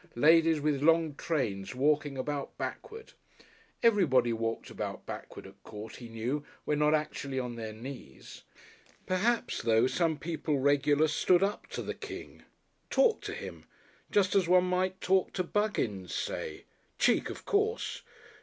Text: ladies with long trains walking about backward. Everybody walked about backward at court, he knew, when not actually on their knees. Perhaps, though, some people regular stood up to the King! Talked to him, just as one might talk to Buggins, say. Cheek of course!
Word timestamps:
ladies 0.15 0.59
with 0.59 0.81
long 0.81 1.13
trains 1.13 1.75
walking 1.75 2.17
about 2.17 2.57
backward. 2.57 3.13
Everybody 3.83 4.33
walked 4.33 4.71
about 4.71 5.05
backward 5.05 5.45
at 5.45 5.61
court, 5.61 5.97
he 5.97 6.09
knew, 6.09 6.43
when 6.65 6.79
not 6.79 6.95
actually 6.95 7.37
on 7.39 7.55
their 7.55 7.71
knees. 7.71 8.41
Perhaps, 9.05 9.61
though, 9.61 9.85
some 9.85 10.17
people 10.17 10.57
regular 10.57 11.07
stood 11.07 11.43
up 11.43 11.67
to 11.67 11.83
the 11.83 11.93
King! 11.93 12.41
Talked 12.89 13.23
to 13.25 13.33
him, 13.35 13.65
just 14.09 14.33
as 14.33 14.47
one 14.47 14.65
might 14.67 14.99
talk 15.01 15.33
to 15.33 15.43
Buggins, 15.43 16.11
say. 16.15 16.63
Cheek 16.97 17.29
of 17.29 17.45
course! 17.45 18.01